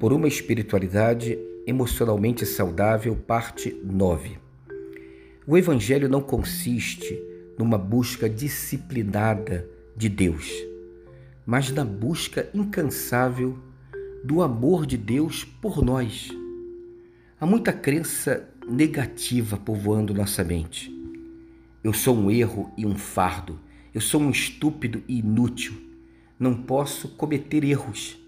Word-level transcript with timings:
por 0.00 0.14
uma 0.14 0.26
espiritualidade 0.26 1.38
emocionalmente 1.66 2.46
saudável, 2.46 3.14
parte 3.14 3.78
9. 3.84 4.38
O 5.46 5.58
Evangelho 5.58 6.08
não 6.08 6.22
consiste 6.22 7.22
numa 7.58 7.76
busca 7.76 8.26
disciplinada 8.26 9.68
de 9.94 10.08
Deus, 10.08 10.50
mas 11.44 11.70
na 11.70 11.84
busca 11.84 12.48
incansável 12.54 13.58
do 14.24 14.40
amor 14.40 14.86
de 14.86 14.96
Deus 14.96 15.44
por 15.44 15.84
nós. 15.84 16.30
Há 17.38 17.44
muita 17.44 17.70
crença 17.70 18.48
negativa 18.66 19.58
povoando 19.58 20.14
nossa 20.14 20.42
mente. 20.42 20.90
Eu 21.84 21.92
sou 21.92 22.16
um 22.16 22.30
erro 22.30 22.72
e 22.74 22.86
um 22.86 22.96
fardo. 22.96 23.60
Eu 23.92 24.00
sou 24.00 24.22
um 24.22 24.30
estúpido 24.30 25.02
e 25.06 25.18
inútil. 25.18 25.74
Não 26.38 26.54
posso 26.54 27.08
cometer 27.08 27.64
erros. 27.64 28.19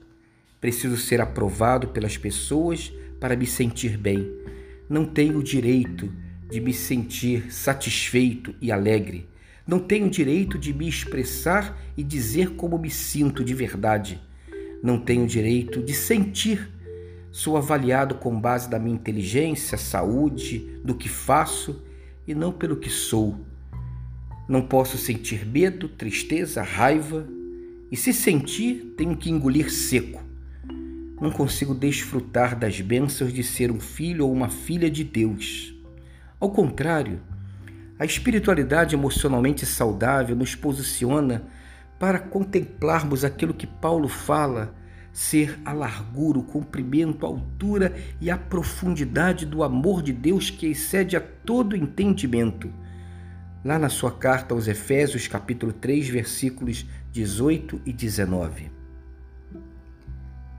Preciso 0.63 0.97
ser 0.97 1.21
aprovado 1.21 1.89
pelas 1.89 2.17
pessoas 2.17 2.93
para 3.19 3.35
me 3.35 3.47
sentir 3.47 3.99
bem. 3.99 4.33
Não 4.89 5.05
tenho 5.05 5.41
o 5.41 5.43
direito 5.43 6.09
de 6.49 6.61
me 6.61 6.73
sentir 6.73 7.53
satisfeito 7.53 8.55
e 8.61 8.71
alegre. 8.71 9.29
Não 9.67 9.81
tenho 9.81 10.07
o 10.07 10.11
direito 10.11 10.57
de 10.57 10.73
me 10.73 10.89
expressar 10.89 11.77
e 11.97 12.05
dizer 12.05 12.51
como 12.51 12.79
me 12.79 12.91
sinto 12.91 13.43
de 13.43 13.53
verdade. 13.55 14.23
Não 14.81 15.01
tenho 15.01 15.25
o 15.25 15.27
direito 15.27 15.83
de 15.83 15.93
sentir. 15.93 16.71
Sou 17.33 17.57
avaliado 17.57 18.15
com 18.15 18.41
base 18.41 18.71
na 18.71 18.79
minha 18.79 18.95
inteligência, 18.95 19.77
saúde, 19.77 20.79
do 20.85 20.95
que 20.95 21.09
faço 21.09 21.83
e 22.25 22.37
não 22.37 22.53
pelo 22.53 22.77
que 22.77 22.89
sou. 22.89 23.37
Não 24.49 24.63
posso 24.63 24.97
sentir 24.97 25.45
medo, 25.45 25.89
tristeza, 25.89 26.63
raiva, 26.63 27.27
e 27.91 27.97
se 27.97 28.13
sentir, 28.13 28.95
tenho 28.97 29.17
que 29.17 29.29
engolir 29.29 29.69
seco 29.69 30.31
não 31.23 31.31
consigo 31.31 31.73
desfrutar 31.73 32.59
das 32.59 32.81
bênçãos 32.81 33.33
de 33.33 33.45
ser 33.45 33.71
um 33.71 33.79
filho 33.79 34.27
ou 34.27 34.33
uma 34.33 34.49
filha 34.49 34.91
de 34.91 35.05
Deus. 35.05 35.73
Ao 36.41 36.51
contrário, 36.51 37.21
a 37.97 38.05
espiritualidade 38.05 38.97
emocionalmente 38.97 39.65
saudável 39.65 40.35
nos 40.35 40.57
posiciona 40.57 41.45
para 41.97 42.19
contemplarmos 42.19 43.25
aquilo 43.25 43.55
que 43.55 43.69
Paulo 43.69 44.09
fala 44.09 44.75
ser 45.13 45.61
a 45.65 45.73
largura, 45.73 46.41
o 46.41 46.43
comprimento, 46.43 47.25
a 47.25 47.29
altura 47.29 47.95
e 48.21 48.29
a 48.29 48.37
profundidade 48.37 49.47
do 49.47 49.63
amor 49.63 50.03
de 50.03 50.13
Deus 50.13 50.51
que 50.51 50.67
excede 50.67 51.17
a 51.17 51.21
todo 51.21 51.77
entendimento. 51.77 52.69
Lá 53.65 53.79
na 53.79 53.89
sua 53.89 54.11
carta 54.11 54.55
aos 54.55 54.67
Efésios, 54.67 55.29
capítulo 55.29 55.73
3, 55.73 56.09
versículos 56.09 56.85
18 57.13 57.81
e 57.87 57.93
19 57.93 58.82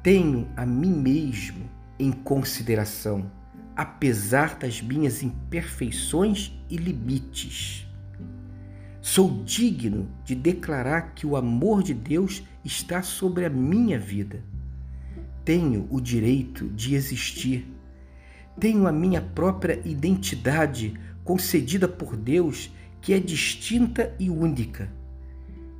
tenho 0.03 0.49
a 0.57 0.65
mim 0.65 0.91
mesmo 0.91 1.69
em 1.97 2.11
consideração, 2.11 3.31
apesar 3.73 4.57
das 4.57 4.81
minhas 4.81 5.23
imperfeições 5.23 6.51
e 6.69 6.75
limites. 6.75 7.87
Sou 9.01 9.41
digno 9.45 10.09
de 10.25 10.35
declarar 10.35 11.13
que 11.13 11.25
o 11.25 11.37
amor 11.37 11.81
de 11.81 11.93
Deus 11.93 12.43
está 12.65 13.01
sobre 13.01 13.45
a 13.45 13.49
minha 13.49 13.97
vida. 13.97 14.43
Tenho 15.45 15.87
o 15.89 16.01
direito 16.01 16.67
de 16.67 16.95
existir. 16.95 17.65
Tenho 18.59 18.87
a 18.87 18.91
minha 18.91 19.21
própria 19.21 19.81
identidade 19.85 20.99
concedida 21.23 21.87
por 21.87 22.17
Deus, 22.17 22.69
que 23.01 23.13
é 23.13 23.19
distinta 23.19 24.13
e 24.19 24.29
única. 24.29 24.91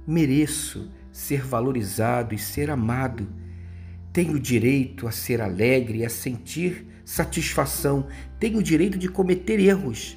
Mereço 0.08 0.90
ser 1.12 1.42
valorizado 1.42 2.34
e 2.34 2.38
ser 2.38 2.70
amado 2.70 3.43
tenho 4.14 4.40
direito 4.40 5.08
a 5.08 5.12
ser 5.12 5.42
alegre 5.42 6.06
a 6.06 6.10
sentir 6.10 6.86
satisfação. 7.04 8.06
Tenho 8.40 8.62
direito 8.62 8.96
de 8.96 9.10
cometer 9.10 9.60
erros 9.60 10.16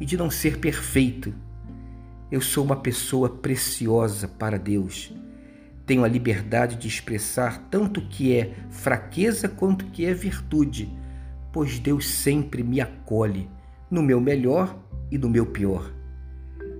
e 0.00 0.06
de 0.06 0.16
não 0.16 0.30
ser 0.30 0.58
perfeito. 0.58 1.34
Eu 2.30 2.40
sou 2.40 2.64
uma 2.64 2.76
pessoa 2.76 3.28
preciosa 3.28 4.28
para 4.28 4.56
Deus. 4.56 5.12
Tenho 5.84 6.04
a 6.04 6.08
liberdade 6.08 6.76
de 6.76 6.86
expressar 6.86 7.66
tanto 7.68 7.98
o 7.98 8.08
que 8.08 8.32
é 8.32 8.54
fraqueza 8.70 9.48
quanto 9.48 9.84
o 9.84 9.90
que 9.90 10.06
é 10.06 10.14
virtude, 10.14 10.88
pois 11.52 11.80
Deus 11.80 12.08
sempre 12.08 12.62
me 12.62 12.80
acolhe, 12.80 13.50
no 13.90 14.02
meu 14.02 14.20
melhor 14.20 14.78
e 15.10 15.18
no 15.18 15.28
meu 15.28 15.46
pior. 15.46 15.92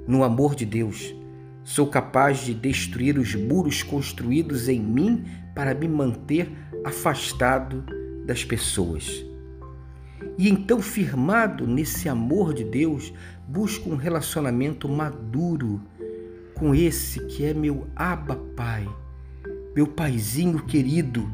No 0.07 0.23
amor 0.23 0.55
de 0.55 0.65
Deus, 0.65 1.13
Sou 1.65 1.87
capaz 1.87 2.41
de 2.41 2.55
destruir 2.55 3.19
os 3.19 3.35
muros 3.35 3.83
construídos 3.83 4.69
em 4.69 4.81
mim 4.81 5.25
para 5.55 5.75
me 5.75 5.87
manter 5.87 6.51
afastado 6.85 7.85
das 8.27 8.45
pessoas. 8.45 9.25
E 10.37 10.49
então, 10.49 10.81
firmado 10.81 11.67
nesse 11.67 12.09
amor 12.09 12.53
de 12.53 12.65
Deus, 12.65 13.13
busco 13.47 13.91
um 13.91 13.97
relacionamento 13.97 14.89
maduro 14.89 15.81
com 16.55 16.75
esse 16.75 17.25
que 17.27 17.45
é 17.45 17.55
meu 17.55 17.87
Abba 17.95 18.37
Pai, 18.57 18.89
meu 19.75 19.87
Paizinho 19.87 20.65
querido, 20.65 21.31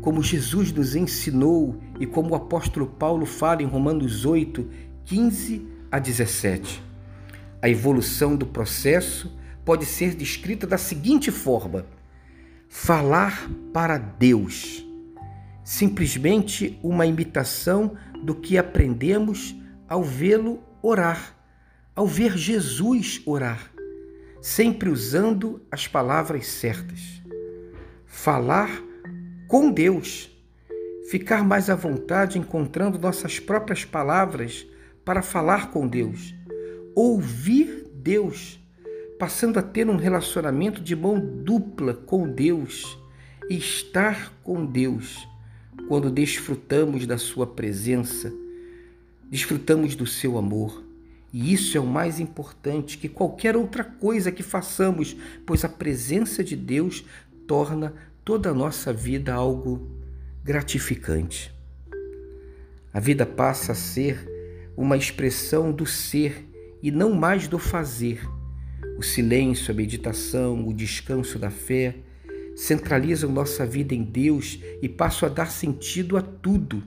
como 0.00 0.22
Jesus 0.22 0.72
nos 0.72 0.94
ensinou 0.94 1.80
e 1.98 2.06
como 2.06 2.30
o 2.30 2.34
apóstolo 2.34 2.86
Paulo 2.86 3.26
fala 3.26 3.62
em 3.62 3.66
Romanos 3.66 4.24
8, 4.24 4.68
15 5.04 5.66
a 5.90 5.98
17. 5.98 6.93
A 7.64 7.68
evolução 7.70 8.36
do 8.36 8.44
processo 8.44 9.34
pode 9.64 9.86
ser 9.86 10.14
descrita 10.14 10.66
da 10.66 10.76
seguinte 10.76 11.30
forma: 11.30 11.86
falar 12.68 13.50
para 13.72 13.96
Deus. 13.96 14.86
Simplesmente 15.64 16.78
uma 16.82 17.06
imitação 17.06 17.96
do 18.22 18.34
que 18.34 18.58
aprendemos 18.58 19.56
ao 19.88 20.04
vê-lo 20.04 20.62
orar, 20.82 21.34
ao 21.96 22.06
ver 22.06 22.36
Jesus 22.36 23.22
orar, 23.24 23.72
sempre 24.42 24.90
usando 24.90 25.62
as 25.70 25.88
palavras 25.88 26.46
certas. 26.46 27.22
Falar 28.04 28.68
com 29.48 29.70
Deus, 29.70 30.30
ficar 31.10 31.42
mais 31.42 31.70
à 31.70 31.74
vontade 31.74 32.38
encontrando 32.38 32.98
nossas 32.98 33.40
próprias 33.40 33.86
palavras 33.86 34.66
para 35.02 35.22
falar 35.22 35.70
com 35.70 35.88
Deus, 35.88 36.34
ouvir 36.94 37.90
Deus 37.94 38.58
passando 39.18 39.58
a 39.58 39.62
ter 39.62 39.88
um 39.88 39.96
relacionamento 39.96 40.80
de 40.80 40.94
mão 40.94 41.18
dupla 41.18 41.94
com 41.94 42.28
Deus, 42.28 42.98
estar 43.48 44.32
com 44.42 44.66
Deus, 44.66 45.26
quando 45.88 46.10
desfrutamos 46.10 47.06
da 47.06 47.16
Sua 47.16 47.46
presença, 47.46 48.32
desfrutamos 49.30 49.94
do 49.94 50.06
Seu 50.06 50.36
amor. 50.36 50.82
E 51.32 51.52
isso 51.52 51.76
é 51.76 51.80
o 51.80 51.86
mais 51.86 52.20
importante 52.20 52.98
que 52.98 53.08
qualquer 53.08 53.56
outra 53.56 53.82
coisa 53.82 54.30
que 54.30 54.42
façamos, 54.42 55.16
pois 55.44 55.64
a 55.64 55.68
presença 55.68 56.44
de 56.44 56.54
Deus 56.54 57.04
torna 57.46 57.92
toda 58.24 58.50
a 58.50 58.54
nossa 58.54 58.92
vida 58.92 59.34
algo 59.34 59.90
gratificante. 60.44 61.52
A 62.92 63.00
vida 63.00 63.26
passa 63.26 63.72
a 63.72 63.74
ser 63.74 64.28
uma 64.76 64.96
expressão 64.96 65.72
do 65.72 65.84
ser 65.84 66.44
e 66.84 66.90
não 66.90 67.14
mais 67.14 67.48
do 67.48 67.58
fazer 67.58 68.20
o 68.98 69.02
silêncio, 69.02 69.72
a 69.72 69.74
meditação, 69.74 70.68
o 70.68 70.74
descanso 70.74 71.38
da 71.38 71.50
fé 71.50 71.96
centralizam 72.54 73.32
nossa 73.32 73.64
vida 73.64 73.94
em 73.94 74.04
Deus 74.04 74.60
e 74.82 74.88
passam 74.88 75.26
a 75.26 75.32
dar 75.32 75.50
sentido 75.50 76.14
a 76.18 76.20
tudo. 76.20 76.82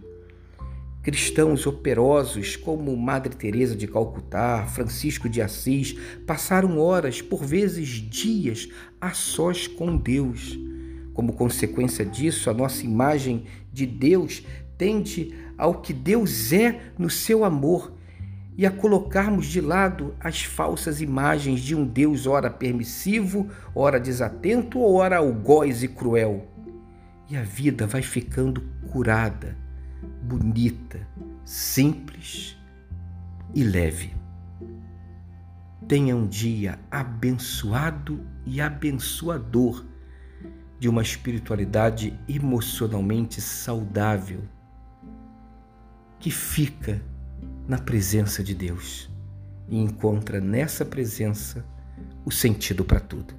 Cristãos 1.01 1.65
operosos 1.65 2.55
como 2.55 2.95
Madre 2.95 3.35
Teresa 3.35 3.75
de 3.75 3.87
Calcutá, 3.87 4.67
Francisco 4.67 5.27
de 5.27 5.41
Assis, 5.41 5.95
passaram 6.27 6.77
horas, 6.77 7.19
por 7.19 7.43
vezes 7.43 7.87
dias, 7.89 8.69
a 9.01 9.13
sós 9.13 9.65
com 9.67 9.97
Deus. 9.97 10.59
Como 11.11 11.33
consequência 11.33 12.05
disso, 12.05 12.51
a 12.51 12.53
nossa 12.53 12.85
imagem 12.85 13.45
de 13.73 13.87
Deus 13.87 14.43
tende 14.77 15.33
ao 15.57 15.81
que 15.81 15.91
Deus 15.91 16.53
é 16.53 16.91
no 16.99 17.09
seu 17.09 17.43
amor 17.43 17.96
e 18.57 18.65
a 18.65 18.71
colocarmos 18.71 19.45
de 19.45 19.61
lado 19.61 20.15
as 20.19 20.43
falsas 20.43 20.99
imagens 20.99 21.61
de 21.61 21.75
um 21.75 21.85
Deus 21.85 22.25
ora 22.25 22.49
permissivo, 22.49 23.47
ora 23.75 23.99
desatento 23.99 24.81
ora 24.81 25.17
algoz 25.17 25.83
e 25.83 25.87
cruel. 25.87 26.47
E 27.29 27.37
a 27.37 27.43
vida 27.43 27.85
vai 27.85 28.01
ficando 28.01 28.61
curada, 28.91 29.55
bonita, 30.23 31.07
simples 31.45 32.57
e 33.53 33.63
leve. 33.63 34.15
Tenha 35.87 36.15
um 36.15 36.25
dia 36.25 36.79
abençoado 36.89 38.25
e 38.43 38.59
abençoador 38.59 39.85
de 40.79 40.89
uma 40.89 41.03
espiritualidade 41.03 42.19
emocionalmente 42.27 43.39
saudável 43.39 44.41
que 46.19 46.31
fica 46.31 47.01
na 47.67 47.77
presença 47.77 48.43
de 48.43 48.55
Deus 48.55 49.09
e 49.67 49.77
encontra 49.77 50.39
nessa 50.39 50.85
presença 50.85 51.65
o 52.25 52.31
sentido 52.31 52.85
para 52.85 52.99
tudo. 52.99 53.33